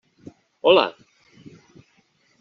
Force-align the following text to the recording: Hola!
Hola! 0.63 0.85